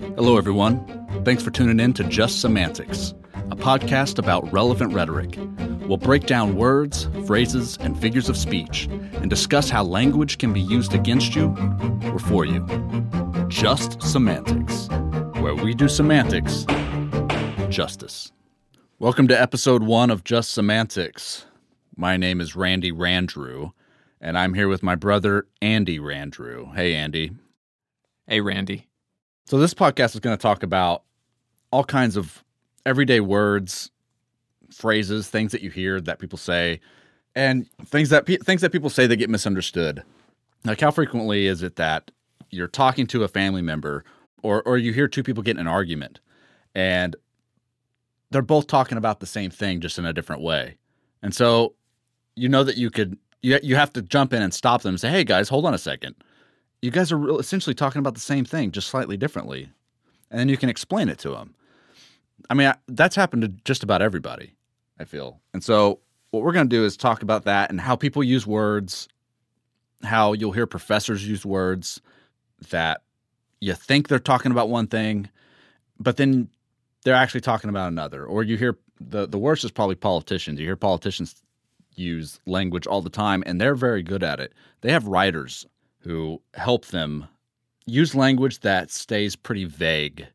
[0.00, 0.84] Hello, everyone.
[1.24, 5.36] Thanks for tuning in to Just Semantics, a podcast about relevant rhetoric.
[5.88, 10.60] We'll break down words, phrases, and figures of speech and discuss how language can be
[10.60, 11.48] used against you
[12.04, 12.64] or for you.
[13.48, 14.88] Just Semantics,
[15.40, 16.64] where we do semantics
[17.68, 18.30] justice.
[19.00, 21.46] Welcome to episode one of Just Semantics.
[21.96, 23.72] My name is Randy Randrew,
[24.20, 26.74] and I'm here with my brother, Andy Randrew.
[26.76, 27.32] Hey, Andy.
[28.28, 28.87] Hey, Randy.
[29.48, 31.04] So, this podcast is going to talk about
[31.72, 32.44] all kinds of
[32.84, 33.90] everyday words,
[34.70, 36.80] phrases, things that you hear that people say,
[37.34, 40.02] and things that pe- things that people say that get misunderstood.
[40.66, 42.10] Like, how frequently is it that
[42.50, 44.04] you're talking to a family member,
[44.42, 46.20] or or you hear two people get in an argument,
[46.74, 47.16] and
[48.30, 50.76] they're both talking about the same thing, just in a different way,
[51.22, 51.72] and so
[52.36, 55.00] you know that you could you you have to jump in and stop them and
[55.00, 56.16] say, "Hey, guys, hold on a second
[56.82, 59.70] you guys are essentially talking about the same thing, just slightly differently.
[60.30, 61.54] And then you can explain it to them.
[62.50, 64.54] I mean, I, that's happened to just about everybody,
[64.98, 65.40] I feel.
[65.52, 68.46] And so, what we're going to do is talk about that and how people use
[68.46, 69.08] words,
[70.02, 72.00] how you'll hear professors use words
[72.70, 73.02] that
[73.60, 75.28] you think they're talking about one thing,
[75.98, 76.48] but then
[77.04, 78.24] they're actually talking about another.
[78.26, 80.60] Or you hear the, the worst is probably politicians.
[80.60, 81.34] You hear politicians
[81.94, 84.52] use language all the time, and they're very good at it.
[84.82, 85.66] They have writers
[86.00, 87.26] who help them
[87.86, 90.26] use language that stays pretty vague.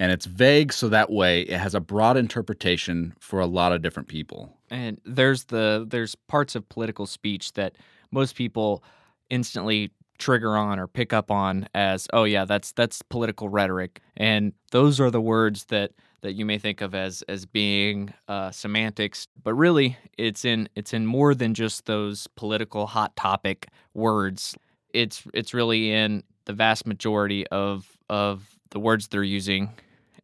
[0.00, 3.80] And it's vague so that way it has a broad interpretation for a lot of
[3.80, 4.56] different people.
[4.70, 7.76] And there's the there's parts of political speech that
[8.10, 8.82] most people
[9.30, 14.52] instantly trigger on or pick up on as oh yeah that's that's political rhetoric and
[14.70, 19.26] those are the words that that you may think of as as being uh, semantics
[19.42, 24.56] but really it's in it's in more than just those political hot topic words
[24.94, 29.70] it's it's really in the vast majority of of the words they're using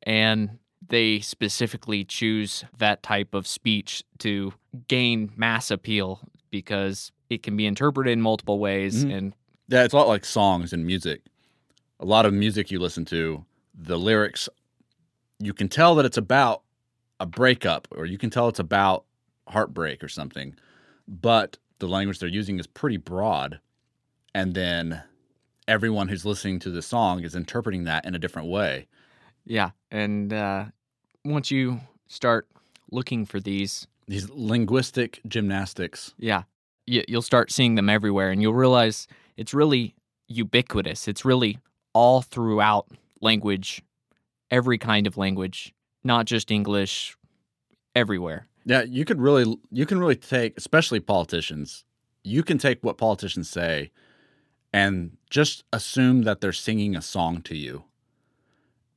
[0.05, 4.53] and they specifically choose that type of speech to
[4.89, 9.15] gain mass appeal because it can be interpreted in multiple ways mm-hmm.
[9.15, 9.35] and
[9.69, 11.23] yeah it's a lot like songs and music
[11.99, 14.49] a lot of music you listen to the lyrics
[15.39, 16.63] you can tell that it's about
[17.19, 19.05] a breakup or you can tell it's about
[19.49, 20.55] heartbreak or something
[21.09, 23.59] but the language they're using is pretty broad
[24.35, 25.03] and then
[25.69, 28.89] everyone who's listening to the song is interpreting that in a different way.
[29.47, 30.67] Yeah, and uh,
[31.25, 32.49] once you start
[32.91, 36.43] looking for these these linguistic gymnastics, yeah,
[36.87, 39.95] you, you'll start seeing them everywhere, and you'll realize it's really
[40.29, 41.09] ubiquitous.
[41.09, 41.59] It's really
[41.93, 42.89] all throughout
[43.21, 43.83] language,
[44.51, 45.73] every kind of language,
[46.05, 47.17] not just English,
[47.95, 48.47] everywhere.
[48.65, 51.85] Yeah, you could really you can really take, especially politicians.
[52.23, 53.91] You can take what politicians say
[54.73, 57.85] and just assume that they're singing a song to you.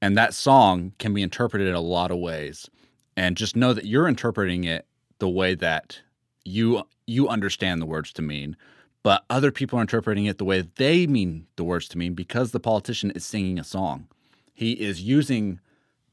[0.02, 2.70] And that song can be interpreted in a lot of ways.
[3.16, 4.86] And just know that you're interpreting it
[5.20, 6.02] the way that
[6.44, 8.56] you you understand the words to mean,
[9.04, 12.52] but other people are interpreting it the way they mean the words to mean because
[12.52, 14.08] the politician is singing a song.
[14.54, 15.60] He is using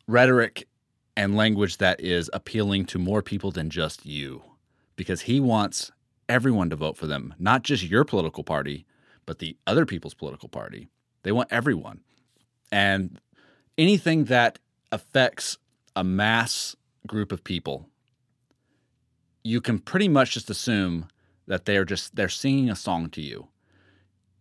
[0.06, 0.66] rhetoric
[1.16, 4.42] and language that is appealing to more people than just you
[4.96, 5.90] because he wants
[6.28, 8.86] everyone to vote for them, not just your political party,
[9.30, 10.88] but the other people's political party.
[11.22, 12.00] They want everyone.
[12.72, 13.20] And
[13.78, 14.58] anything that
[14.90, 15.56] affects
[15.94, 16.74] a mass
[17.06, 17.86] group of people,
[19.44, 21.06] you can pretty much just assume
[21.46, 23.46] that they are just they're singing a song to you.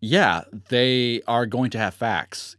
[0.02, 2.58] Yeah, they are going to have facts,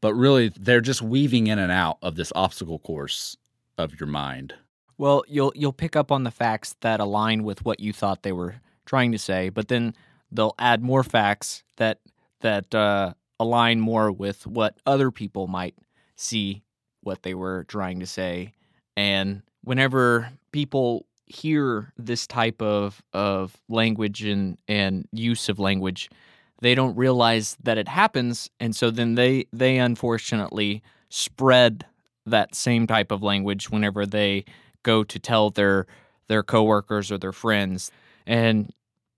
[0.00, 3.36] but really they're just weaving in and out of this obstacle course
[3.78, 4.52] of your mind.
[4.96, 8.32] Well, you'll you'll pick up on the facts that align with what you thought they
[8.32, 9.94] were trying to say, but then
[10.30, 11.98] they'll add more facts that
[12.40, 15.74] that uh, align more with what other people might
[16.16, 16.62] see
[17.02, 18.52] what they were trying to say.
[18.96, 26.10] And whenever people hear this type of of language and and use of language,
[26.60, 31.86] they don't realize that it happens, and so then they they unfortunately spread
[32.26, 34.44] that same type of language whenever they
[34.82, 35.86] go to tell their
[36.28, 37.90] their coworkers or their friends
[38.26, 38.70] and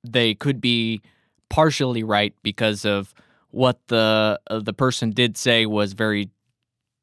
[0.04, 1.00] they could be
[1.48, 3.14] partially right because of
[3.50, 6.30] what the uh, the person did say was very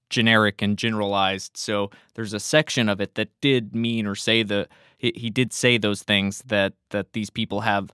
[0.10, 1.58] generic and generalized.
[1.58, 4.68] So there's a section of it that did mean or say the
[4.98, 7.92] he, he did say those things that that these people have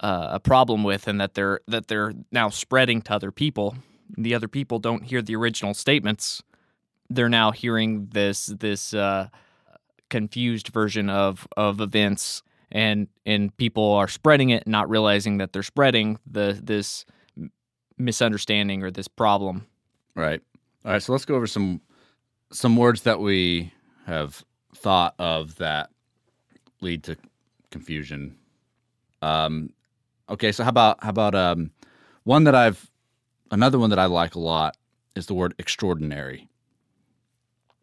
[0.00, 3.76] uh, a problem with and that they're that they're now spreading to other people.
[4.16, 6.42] The other people don't hear the original statements.
[7.08, 9.28] They're now hearing this this uh,
[10.08, 15.62] confused version of of events and and people are spreading it, not realizing that they're
[15.62, 17.04] spreading the this
[17.98, 19.66] misunderstanding or this problem.
[20.14, 20.40] Right.
[20.84, 21.80] All right, so let's go over some
[22.52, 23.72] some words that we
[24.06, 24.44] have
[24.74, 25.90] thought of that
[26.80, 27.16] lead to
[27.70, 28.36] confusion.
[29.22, 29.70] Um,
[30.28, 31.70] okay, so how about how about um,
[32.24, 32.90] one that I've
[33.50, 34.76] another one that I like a lot
[35.14, 36.48] is the word extraordinary.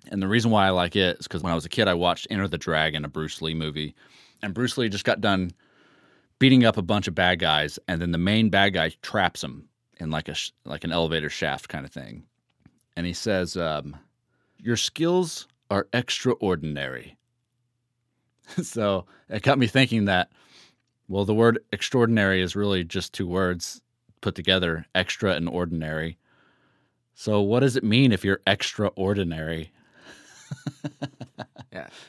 [0.10, 1.94] And the reason why I like it is because when I was a kid, I
[1.94, 3.94] watched Enter the Dragon, a Bruce Lee movie,
[4.42, 5.51] and Bruce Lee just got done
[6.39, 9.68] beating up a bunch of bad guys, and then the main bad guy traps him
[10.00, 10.36] in like a
[10.66, 12.24] like an elevator shaft kind of thing,
[12.95, 13.95] and he says, um,
[14.57, 17.18] "Your skills are extraordinary."
[18.63, 20.30] so it got me thinking that,
[21.07, 23.81] well, the word extraordinary is really just two words
[24.22, 26.18] put together, extra and ordinary.
[27.13, 29.72] So what does it mean if you're extraordinary?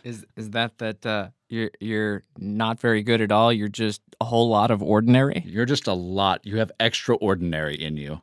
[0.05, 3.53] Is is that that uh, you're you're not very good at all?
[3.53, 5.43] You're just a whole lot of ordinary.
[5.47, 6.45] You're just a lot.
[6.45, 8.21] You have extraordinary in you.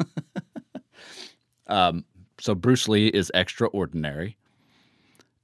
[1.66, 2.04] um,
[2.40, 4.36] so Bruce Lee is extraordinary.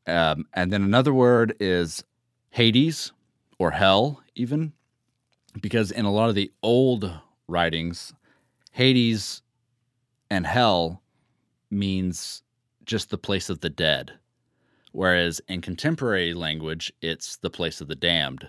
[0.06, 2.04] Um, and then another word is
[2.50, 3.12] Hades
[3.58, 4.72] or hell, even
[5.60, 7.10] because in a lot of the old
[7.48, 8.12] writings,
[8.72, 9.42] Hades
[10.30, 11.02] and hell
[11.70, 12.42] means
[12.84, 14.12] just the place of the dead.
[14.94, 18.46] Whereas in contemporary language, it's the place of the damned.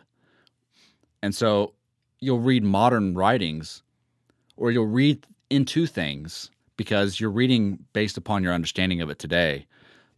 [1.24, 1.74] And so
[2.20, 3.82] you'll read modern writings
[4.56, 9.66] or you'll read into things because you're reading based upon your understanding of it today.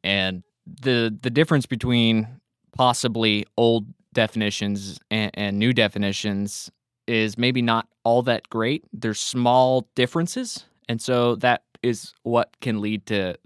[0.04, 2.28] And the the difference between
[2.76, 6.70] possibly old definitions and, and new definitions
[7.08, 8.84] is maybe not all that great.
[8.92, 13.38] There's small differences, and so that is what can lead to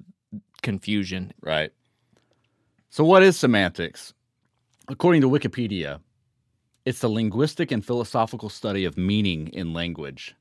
[0.63, 1.31] confusion.
[1.43, 1.71] Right.
[2.93, 4.13] So, what is semantics?
[4.89, 6.01] According to Wikipedia,
[6.83, 10.35] it's the linguistic and philosophical study of meaning in language.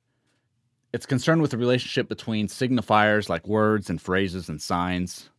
[0.93, 5.31] It's concerned with the relationship between signifiers like words and phrases and signs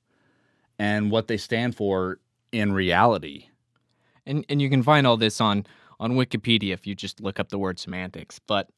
[0.80, 2.20] and what they stand for
[2.54, 3.48] in reality.
[4.26, 5.66] And and you can find all this on
[6.00, 8.40] on Wikipedia if you just look up the word semantics.
[8.40, 8.70] But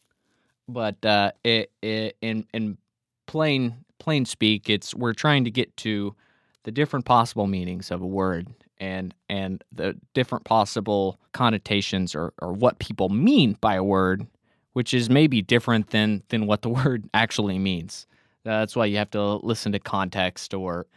[0.68, 2.80] but uh, it, it in in
[3.28, 6.16] plain plain speak, it's we're trying to get to
[6.64, 8.48] the different possible meanings of a word
[8.80, 14.26] and and the different possible connotations or, or what people mean by a word,
[14.74, 18.08] which is maybe different than than what the word actually means.
[18.44, 20.88] That's why you have to listen to context or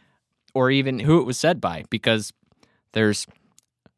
[0.54, 2.32] or even who it was said by, because
[2.92, 3.26] there's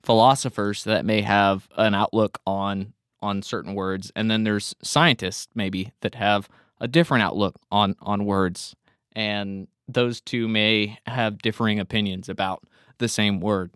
[0.03, 5.93] philosophers that may have an outlook on on certain words, and then there's scientists maybe
[6.00, 6.49] that have
[6.81, 8.75] a different outlook on on words,
[9.12, 12.62] and those two may have differing opinions about
[12.99, 13.73] the same word.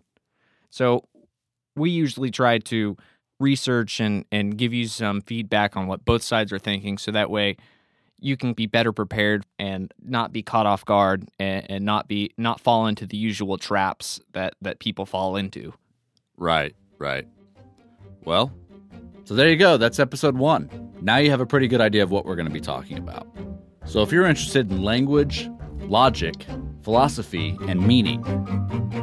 [0.69, 1.05] So
[1.75, 2.95] we usually try to
[3.39, 7.29] research and and give you some feedback on what both sides are thinking, so that
[7.29, 7.57] way
[8.19, 12.31] you can be better prepared and not be caught off guard and, and not be
[12.37, 15.73] not fall into the usual traps that that people fall into.
[16.37, 17.27] Right, right.
[18.23, 18.53] Well,
[19.25, 19.77] so there you go.
[19.77, 20.69] That's episode one.
[21.01, 23.27] Now you have a pretty good idea of what we're going to be talking about.
[23.85, 25.49] So if you're interested in language,
[25.89, 26.33] logic,
[26.81, 28.23] philosophy, and meaning,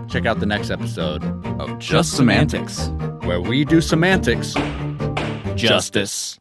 [0.09, 1.23] check out the next episode
[1.61, 2.89] of Just, Semantics.
[3.23, 4.55] where we do semantics
[5.55, 6.40] Justice.